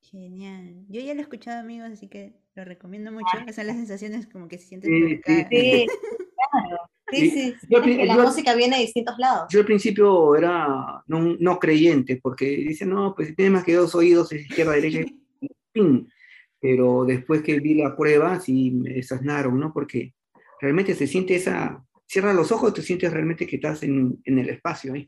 Genial. 0.00 0.84
Yo 0.88 1.00
ya 1.00 1.12
lo 1.12 1.20
he 1.20 1.22
escuchado 1.22 1.58
amigos, 1.58 1.90
así 1.92 2.06
que 2.06 2.36
lo 2.58 2.64
recomiendo 2.64 3.12
mucho. 3.12 3.38
Esas 3.46 3.64
las 3.64 3.76
sensaciones 3.76 4.26
como 4.26 4.48
que 4.48 4.58
se 4.58 4.66
sienten 4.66 4.90
sí, 4.90 5.20
sí, 5.24 5.46
sí, 5.50 5.86
claro. 6.34 6.78
Sí, 7.10 7.30
sí, 7.30 7.54
yo, 7.70 7.80
la 7.80 8.18
música 8.18 8.54
viene 8.54 8.76
de 8.76 8.82
distintos 8.82 9.16
lados. 9.18 9.46
Yo 9.50 9.60
al 9.60 9.66
principio 9.66 10.36
era 10.36 11.02
no, 11.06 11.36
no 11.38 11.58
creyente, 11.58 12.18
porque 12.22 12.44
dice, 12.44 12.84
no, 12.84 13.14
pues 13.14 13.28
si 13.28 13.34
tienes 13.34 13.52
más 13.52 13.64
que 13.64 13.74
dos 13.74 13.94
oídos, 13.94 14.30
es 14.32 14.42
izquierda, 14.42 14.72
derecha, 14.72 15.00
¡ping! 15.72 16.06
Pero 16.60 17.04
después 17.06 17.42
que 17.42 17.60
vi 17.60 17.74
la 17.74 17.96
prueba, 17.96 18.38
sí 18.40 18.72
me 18.72 18.94
desasnaron, 18.94 19.58
¿no? 19.58 19.72
Porque 19.72 20.12
realmente 20.60 20.94
se 20.94 21.06
siente 21.06 21.36
esa, 21.36 21.82
cierra 22.06 22.34
los 22.34 22.52
ojos, 22.52 22.74
te 22.74 22.82
sientes 22.82 23.10
realmente 23.12 23.46
que 23.46 23.56
estás 23.56 23.82
en, 23.84 24.20
en 24.24 24.38
el 24.38 24.50
espacio. 24.50 24.94
¿eh? 24.94 25.06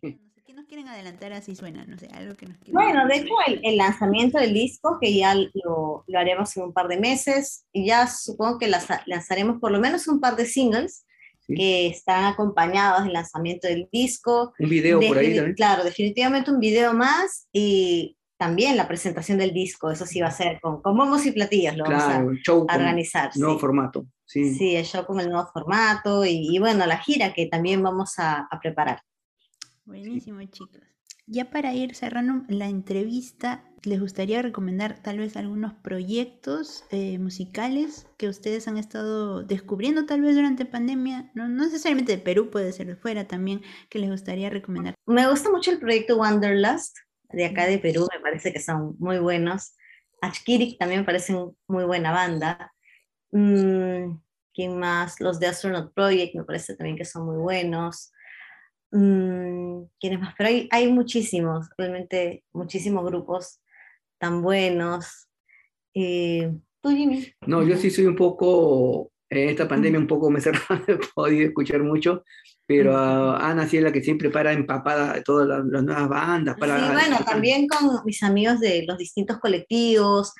Quieren 0.70 0.86
adelantar 0.86 1.32
así 1.32 1.56
suena, 1.56 1.84
no 1.84 1.98
sé, 1.98 2.06
algo 2.14 2.36
que 2.36 2.46
nos 2.46 2.56
Bueno, 2.68 3.04
de 3.08 3.16
hecho 3.16 3.34
el, 3.44 3.76
lanzamiento 3.76 4.38
del 4.38 4.54
disco, 4.54 4.98
que 5.00 5.12
ya 5.12 5.34
lo, 5.34 6.04
lo, 6.06 6.18
haremos 6.18 6.56
en 6.56 6.62
un 6.62 6.72
par 6.72 6.86
de 6.86 6.96
meses, 6.96 7.66
y 7.72 7.86
ya 7.86 8.06
supongo 8.06 8.60
que 8.60 8.68
las, 8.68 8.86
lanzaremos 9.06 9.58
por 9.60 9.72
lo 9.72 9.80
menos 9.80 10.06
un 10.06 10.20
par 10.20 10.36
de 10.36 10.46
singles 10.46 11.04
que 11.48 11.88
están 11.88 12.26
acompañados 12.26 13.02
del 13.02 13.14
lanzamiento 13.14 13.66
del 13.66 13.88
disco. 13.90 14.52
Un 14.60 14.68
video 14.68 15.00
por 15.00 15.18
ahí 15.18 15.34
también. 15.34 15.56
Claro, 15.56 15.82
definitivamente 15.82 16.52
un 16.52 16.60
video 16.60 16.94
más 16.94 17.48
y 17.52 18.16
también 18.38 18.76
la 18.76 18.86
presentación 18.86 19.38
del 19.38 19.52
disco, 19.52 19.90
eso 19.90 20.06
sí 20.06 20.20
va 20.20 20.28
a 20.28 20.30
ser 20.30 20.60
con, 20.60 20.80
con 20.80 20.96
bombos 20.96 21.26
y 21.26 21.32
platillos, 21.32 21.76
lo 21.76 21.82
vamos 21.82 22.04
a, 22.04 22.24
show 22.44 22.60
organizar. 22.60 23.32
Nuevo 23.34 23.58
formato. 23.58 24.06
Sí. 24.24 24.54
sí, 24.54 24.76
el 24.76 24.84
show 24.84 25.04
con 25.04 25.18
el 25.18 25.28
nuevo 25.28 25.50
formato 25.52 26.24
y, 26.24 26.56
bueno, 26.60 26.86
la 26.86 26.98
gira 26.98 27.32
que 27.32 27.46
también 27.46 27.82
vamos 27.82 28.20
a, 28.20 28.46
a 28.48 28.60
preparar. 28.60 29.02
Buenísimo, 29.90 30.40
chicos. 30.44 30.80
Ya 31.26 31.50
para 31.50 31.74
ir 31.74 31.96
cerrando 31.96 32.44
la 32.48 32.68
entrevista, 32.68 33.64
les 33.82 34.00
gustaría 34.00 34.40
recomendar 34.40 35.02
tal 35.02 35.18
vez 35.18 35.36
algunos 35.36 35.74
proyectos 35.74 36.84
eh, 36.92 37.18
musicales 37.18 38.06
que 38.16 38.28
ustedes 38.28 38.68
han 38.68 38.78
estado 38.78 39.42
descubriendo 39.42 40.06
tal 40.06 40.20
vez 40.20 40.36
durante 40.36 40.64
pandemia, 40.64 41.32
no, 41.34 41.48
necesariamente 41.48 42.12
de 42.16 42.22
Perú, 42.22 42.50
puede 42.50 42.72
ser 42.72 42.86
de 42.86 42.94
fuera 42.94 43.26
también, 43.26 43.62
que 43.88 43.98
les 43.98 44.10
gustaría 44.10 44.48
recomendar. 44.48 44.94
Me 45.06 45.28
gusta 45.28 45.50
mucho 45.50 45.72
el 45.72 45.80
proyecto 45.80 46.16
Wanderlust 46.18 46.96
de 47.32 47.46
acá 47.46 47.66
de 47.66 47.78
Perú, 47.78 48.06
me 48.14 48.20
parece 48.20 48.52
que 48.52 48.60
son 48.60 48.94
muy 49.00 49.18
buenos. 49.18 49.74
Ashkirik 50.20 50.78
también 50.78 51.04
parece 51.04 51.34
muy 51.66 51.84
buena 51.84 52.12
banda. 52.12 52.72
Mm, 53.32 54.20
¿Quién 54.54 54.78
más? 54.78 55.20
Los 55.20 55.40
de 55.40 55.48
Astronaut 55.48 55.92
Project 55.94 56.36
me 56.36 56.44
parece 56.44 56.76
también 56.76 56.96
que 56.96 57.04
son 57.04 57.26
muy 57.26 57.38
buenos. 57.38 58.12
Mm, 58.92 59.82
¿Quiénes 60.00 60.20
más? 60.20 60.34
Pero 60.36 60.48
hay, 60.48 60.68
hay 60.70 60.92
muchísimos, 60.92 61.68
realmente 61.76 62.44
muchísimos 62.52 63.04
grupos 63.04 63.60
tan 64.18 64.42
buenos. 64.42 65.28
Eh, 65.94 66.52
¿Tú, 66.80 66.90
Jimmy? 66.90 67.26
No, 67.46 67.62
yo 67.62 67.76
sí 67.76 67.90
soy 67.90 68.06
un 68.06 68.16
poco, 68.16 69.12
en 69.28 69.48
esta 69.50 69.68
pandemia 69.68 70.00
un 70.00 70.06
poco 70.06 70.30
me 70.30 70.40
cerrado, 70.40 70.82
he 70.88 70.98
podido 71.14 71.48
escuchar 71.48 71.82
mucho, 71.82 72.24
pero 72.66 72.96
Ana 72.96 73.68
sí 73.68 73.78
es 73.78 73.82
la 73.82 73.92
que 73.92 74.02
siempre 74.02 74.30
para 74.30 74.52
empapada 74.52 75.14
de 75.14 75.22
todas 75.22 75.46
las, 75.46 75.64
nuevas 75.64 76.08
bandas. 76.08 76.56
Para, 76.58 76.78
sí, 76.78 76.92
bueno, 76.92 77.18
también 77.24 77.66
con 77.68 78.04
mis 78.04 78.22
amigos 78.22 78.60
de 78.60 78.84
los 78.86 78.98
distintos 78.98 79.38
colectivos, 79.38 80.32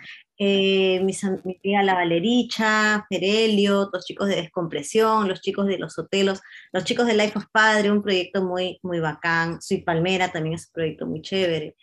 eh, 0.43 1.01
mis, 1.05 1.23
mi 1.45 1.59
tía 1.59 1.83
La 1.83 1.93
Valericha, 1.93 3.05
Ferelio, 3.11 3.91
los 3.93 4.07
chicos 4.07 4.27
de 4.27 4.37
Descompresión, 4.37 5.29
los 5.29 5.43
chicos 5.43 5.67
de 5.67 5.79
Los 5.79 5.99
Hotelos, 5.99 6.41
los 6.73 6.85
chicos 6.85 7.07
de 7.07 7.13
Life 7.13 7.37
of 7.37 7.45
Padre, 7.53 7.91
un 7.91 8.03
proyecto 8.03 8.43
muy, 8.43 8.81
muy 8.83 9.01
bacán. 9.01 9.61
Soy 9.61 9.83
Palmera, 9.83 10.33
también 10.33 10.55
es 10.55 10.69
un 10.69 10.73
proyecto 10.73 11.07
muy 11.07 11.21
chévere. 11.21 11.77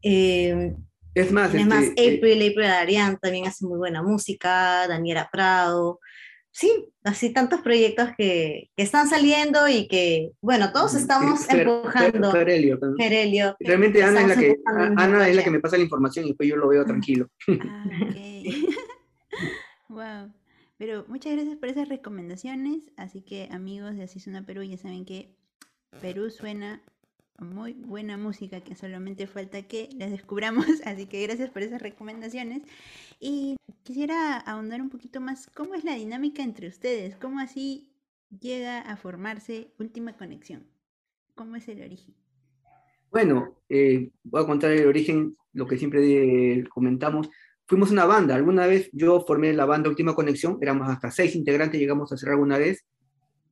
Eh, 0.00 0.76
es 1.12 1.32
más, 1.32 1.52
es 1.52 1.66
más 1.66 1.82
este, 1.82 2.04
eh, 2.04 2.16
April, 2.18 2.48
April 2.48 2.66
Arián 2.66 3.18
también 3.20 3.48
hace 3.48 3.66
muy 3.66 3.78
buena 3.78 4.00
música, 4.00 4.86
Daniela 4.86 5.28
Prado. 5.32 5.98
Sí, 6.58 6.88
así 7.04 7.32
tantos 7.32 7.60
proyectos 7.60 8.08
que, 8.18 8.68
que 8.76 8.82
están 8.82 9.08
saliendo 9.08 9.68
y 9.68 9.86
que, 9.86 10.32
bueno, 10.40 10.72
todos 10.72 10.96
estamos 10.96 11.48
empujando. 11.48 12.32
Ferelio. 12.32 12.80
Ferelio. 12.96 13.56
Realmente 13.60 14.02
Ana, 14.02 14.22
es 14.22 14.26
la, 14.26 14.36
que, 14.36 14.56
Ana 14.66 15.28
es 15.28 15.36
la 15.36 15.44
que 15.44 15.52
me 15.52 15.60
pasa 15.60 15.76
la 15.76 15.84
información 15.84 16.24
y 16.24 16.30
después 16.30 16.48
yo 16.48 16.56
lo 16.56 16.66
veo 16.66 16.84
tranquilo. 16.84 17.28
Ah, 17.46 17.84
wow. 19.88 20.32
Pero 20.78 21.04
muchas 21.06 21.34
gracias 21.34 21.56
por 21.58 21.68
esas 21.68 21.88
recomendaciones. 21.88 22.90
Así 22.96 23.22
que 23.22 23.48
amigos 23.52 23.96
de 23.96 24.02
Así 24.02 24.18
Suena 24.18 24.44
Perú, 24.44 24.64
ya 24.64 24.78
saben 24.78 25.04
que 25.04 25.30
Perú 26.00 26.28
suena 26.28 26.82
muy 27.38 27.72
buena 27.72 28.16
música 28.16 28.60
que 28.60 28.74
solamente 28.74 29.26
falta 29.26 29.62
que 29.62 29.88
las 29.96 30.10
descubramos, 30.10 30.66
así 30.84 31.06
que 31.06 31.22
gracias 31.22 31.50
por 31.50 31.62
esas 31.62 31.80
recomendaciones. 31.80 32.62
Y 33.20 33.56
quisiera 33.82 34.36
ahondar 34.38 34.80
un 34.80 34.90
poquito 34.90 35.20
más, 35.20 35.48
¿cómo 35.54 35.74
es 35.74 35.84
la 35.84 35.94
dinámica 35.94 36.42
entre 36.42 36.68
ustedes? 36.68 37.16
¿Cómo 37.16 37.40
así 37.40 37.90
llega 38.40 38.80
a 38.80 38.96
formarse 38.96 39.72
Última 39.78 40.16
Conexión? 40.16 40.66
¿Cómo 41.34 41.56
es 41.56 41.68
el 41.68 41.82
origen? 41.82 42.14
Bueno, 43.10 43.56
eh, 43.68 44.10
voy 44.24 44.42
a 44.42 44.46
contar 44.46 44.72
el 44.72 44.86
origen, 44.86 45.34
lo 45.52 45.66
que 45.66 45.78
siempre 45.78 46.64
comentamos. 46.68 47.30
Fuimos 47.66 47.90
una 47.90 48.04
banda, 48.04 48.34
alguna 48.34 48.66
vez 48.66 48.90
yo 48.92 49.20
formé 49.26 49.52
la 49.52 49.64
banda 49.64 49.88
Última 49.88 50.14
Conexión, 50.14 50.58
éramos 50.60 50.88
hasta 50.88 51.10
seis 51.10 51.34
integrantes, 51.34 51.80
llegamos 51.80 52.10
a 52.10 52.16
hacer 52.16 52.30
alguna 52.30 52.58
vez, 52.58 52.84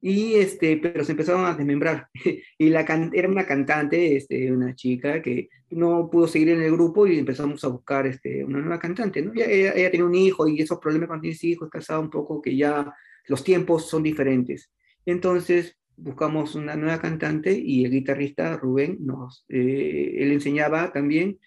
y 0.01 0.35
este, 0.35 0.77
pero 0.77 1.05
se 1.05 1.13
empezaron 1.13 1.45
a 1.45 1.55
desmembrar. 1.55 2.09
y 2.59 2.69
la 2.69 2.81
era 3.13 3.29
una 3.29 3.47
cantante, 3.47 4.17
este, 4.17 4.53
una 4.53 4.75
chica 4.75 5.23
que 5.23 5.49
no 5.71 6.09
pudo 6.11 6.29
seguir 6.29 6.51
en 6.51 6.63
el 6.63 6.73
grupo 6.73 7.07
y 7.07 7.19
empezamos 7.19 7.63
a 7.65 7.69
buscar 7.69 8.07
este, 8.07 8.45
una 8.45 8.61
nueva 8.61 8.79
cantante. 8.79 9.21
Ella, 9.21 9.73
ella, 9.75 9.91
tenía 9.91 10.07
un 10.07 10.15
hijo 10.15 10.47
y 10.47 10.61
esos 10.61 10.79
problemas 10.79 11.09
cuando 11.09 11.23
tienes 11.23 11.43
hijos, 11.45 11.71
casado 11.71 12.01
un 12.01 12.11
poco, 12.11 12.41
que 12.41 12.57
ya 12.57 12.93
los 13.27 13.43
tiempos 13.43 13.89
son 13.89 14.03
diferentes. 14.03 14.71
Entonces 15.05 15.77
buscamos 15.97 16.55
una 16.55 16.77
nueva 16.77 17.01
cantante 17.01 17.59
y 17.59 17.85
el 17.85 17.91
guitarrista 17.91 18.57
Rubén 18.57 18.99
nos, 19.01 19.45
eh, 19.49 20.15
él 20.19 20.33
enseñaba 20.33 20.93
también 20.93 21.39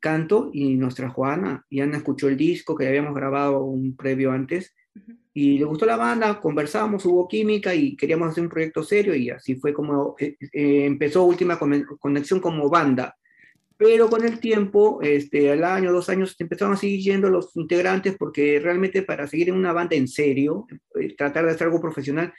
canto 0.00 0.50
y 0.52 0.74
nuestra 0.74 1.08
Juana, 1.08 1.64
y 1.70 1.80
Ana 1.80 1.98
escuchó 1.98 2.28
el 2.28 2.36
disco 2.36 2.74
que 2.74 2.88
habíamos 2.88 3.14
grabado 3.14 3.64
un 3.64 3.96
previo 3.96 4.32
antes 4.32 4.74
y 5.34 5.58
le 5.58 5.64
gustó 5.64 5.86
la 5.86 5.96
banda, 5.96 6.40
conversamos, 6.40 7.04
hubo 7.06 7.26
química 7.26 7.74
y 7.74 7.96
queríamos 7.96 8.30
hacer 8.30 8.44
un 8.44 8.50
proyecto 8.50 8.82
serio 8.82 9.14
y 9.14 9.30
así 9.30 9.56
fue 9.56 9.72
como 9.72 10.14
eh, 10.18 10.36
eh, 10.52 10.84
empezó 10.84 11.24
Última 11.24 11.58
Conexión 11.58 12.40
como 12.40 12.68
banda. 12.68 13.16
Pero 13.78 14.08
con 14.08 14.24
el 14.24 14.38
tiempo, 14.38 15.00
este, 15.02 15.50
al 15.50 15.64
año, 15.64 15.90
dos 15.90 16.08
años, 16.08 16.36
empezaron 16.38 16.74
a 16.74 16.76
seguir 16.76 17.00
yendo 17.00 17.30
los 17.30 17.56
integrantes 17.56 18.16
porque 18.16 18.60
realmente 18.60 19.02
para 19.02 19.26
seguir 19.26 19.48
en 19.48 19.56
una 19.56 19.72
banda 19.72 19.96
en 19.96 20.06
serio, 20.06 20.66
eh, 21.00 21.16
tratar 21.16 21.46
de 21.46 21.52
hacer 21.52 21.66
algo 21.66 21.80
profesional, 21.80 22.32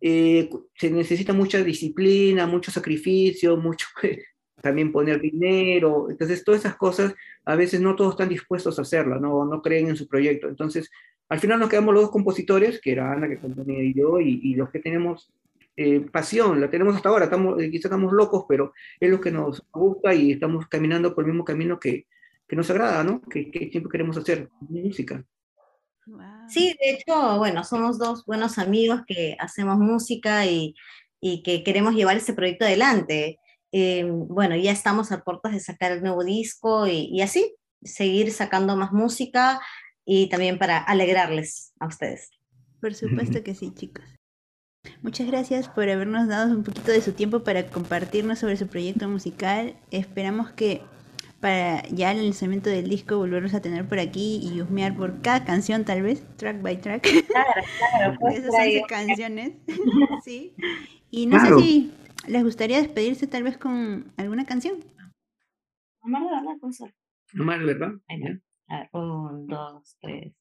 se 0.00 0.90
necesita 0.90 1.32
mucha 1.32 1.62
disciplina, 1.62 2.46
mucho 2.46 2.70
sacrificio, 2.70 3.56
mucho 3.56 3.88
también 4.62 4.92
poner 4.92 5.20
dinero. 5.20 6.08
Entonces, 6.08 6.44
todas 6.44 6.60
esas 6.60 6.76
cosas, 6.76 7.14
a 7.44 7.56
veces 7.56 7.80
no 7.80 7.96
todos 7.96 8.12
están 8.12 8.28
dispuestos 8.28 8.78
a 8.78 8.82
hacerlas, 8.82 9.20
no, 9.20 9.44
no 9.44 9.60
creen 9.60 9.88
en 9.88 9.96
su 9.96 10.06
proyecto. 10.06 10.48
Entonces, 10.48 10.88
al 11.28 11.40
final 11.40 11.58
nos 11.58 11.68
quedamos 11.68 11.94
los 11.94 12.04
dos 12.04 12.12
compositores, 12.12 12.80
que 12.80 12.92
era 12.92 13.12
Ana, 13.12 13.28
que 13.28 13.38
componía 13.38 13.82
y 13.82 13.94
yo, 13.94 14.20
y, 14.20 14.54
los 14.54 14.70
que 14.70 14.78
tenemos 14.78 15.30
eh, 15.76 16.00
pasión, 16.00 16.60
la 16.60 16.70
tenemos 16.70 16.96
hasta 16.96 17.08
ahora, 17.08 17.26
estamos, 17.26 17.60
eh, 17.62 17.70
quizás 17.70 17.86
estamos 17.86 18.12
locos, 18.12 18.44
pero 18.48 18.72
es 18.98 19.10
lo 19.10 19.20
que 19.20 19.30
nos 19.30 19.62
gusta 19.70 20.14
y 20.14 20.32
estamos 20.32 20.66
caminando 20.68 21.14
por 21.14 21.24
el 21.24 21.30
mismo 21.30 21.44
camino 21.44 21.78
que, 21.78 22.06
que 22.48 22.56
nos 22.56 22.70
agrada, 22.70 23.04
¿no? 23.04 23.20
Que, 23.20 23.50
que 23.50 23.70
siempre 23.70 23.90
queremos 23.90 24.16
hacer, 24.16 24.48
música. 24.60 25.24
Sí, 26.48 26.74
de 26.80 26.92
hecho, 26.92 27.36
bueno, 27.38 27.62
somos 27.64 27.98
dos 27.98 28.24
buenos 28.24 28.58
amigos 28.58 29.02
que 29.06 29.36
hacemos 29.38 29.78
música 29.78 30.46
y, 30.46 30.74
y 31.20 31.42
que 31.42 31.62
queremos 31.62 31.94
llevar 31.94 32.16
ese 32.16 32.32
proyecto 32.32 32.64
adelante. 32.64 33.38
Eh, 33.72 34.06
bueno, 34.08 34.56
ya 34.56 34.72
estamos 34.72 35.12
a 35.12 35.22
puertas 35.22 35.52
de 35.52 35.60
sacar 35.60 35.92
el 35.92 36.02
nuevo 36.02 36.24
disco 36.24 36.86
y, 36.86 37.10
y 37.12 37.20
así, 37.20 37.54
seguir 37.82 38.32
sacando 38.32 38.76
más 38.76 38.92
música, 38.92 39.60
y 40.10 40.26
también 40.30 40.58
para 40.58 40.78
alegrarles 40.78 41.74
a 41.78 41.86
ustedes. 41.86 42.30
Por 42.80 42.94
supuesto 42.94 43.44
que 43.44 43.54
sí, 43.54 43.74
chicos. 43.74 44.06
Muchas 45.02 45.26
gracias 45.26 45.68
por 45.68 45.86
habernos 45.90 46.28
dado 46.28 46.56
un 46.56 46.64
poquito 46.64 46.92
de 46.92 47.02
su 47.02 47.12
tiempo 47.12 47.44
para 47.44 47.66
compartirnos 47.66 48.38
sobre 48.38 48.56
su 48.56 48.66
proyecto 48.68 49.06
musical. 49.06 49.76
Esperamos 49.90 50.50
que 50.52 50.80
para 51.40 51.86
ya 51.88 52.12
el 52.12 52.24
lanzamiento 52.24 52.70
del 52.70 52.88
disco 52.88 53.18
volverlos 53.18 53.52
a 53.52 53.60
tener 53.60 53.86
por 53.86 53.98
aquí 53.98 54.40
y 54.42 54.62
husmear 54.62 54.96
por 54.96 55.20
cada 55.20 55.44
canción 55.44 55.84
tal 55.84 56.00
vez, 56.00 56.24
track 56.38 56.62
by 56.62 56.80
track. 56.80 57.02
Claro, 57.26 58.16
claro. 58.16 58.28
Esas 58.32 58.54
11 58.54 58.82
canciones. 58.88 59.52
sí. 60.24 60.54
Y 61.10 61.26
no 61.26 61.38
sé 61.38 61.62
si 61.62 61.92
les 62.26 62.42
gustaría 62.44 62.78
despedirse 62.78 63.26
tal 63.26 63.42
vez 63.42 63.58
con 63.58 64.10
alguna 64.16 64.46
canción. 64.46 64.76
Omar, 66.00 66.22
¿verdad? 66.24 66.58
Cosa. 66.62 66.86
Omar, 67.38 67.62
¿verdad? 67.62 67.92
A 68.68 68.80
ver, 68.80 68.90
un, 68.92 69.46
dos, 69.46 69.96
tres. 70.00 70.34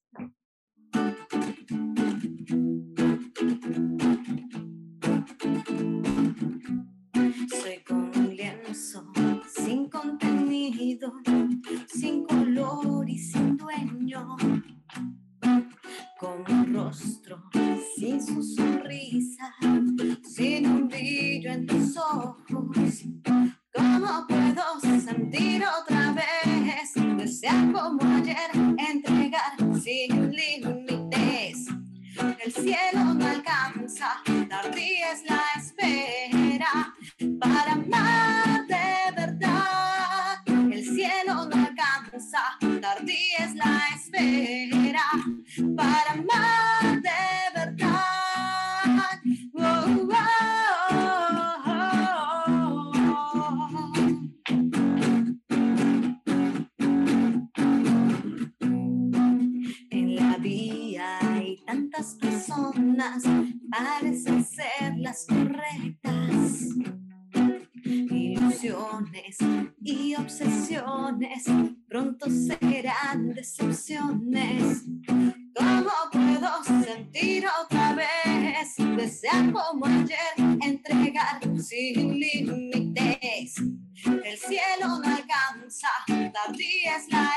Tardía 86.98 87.30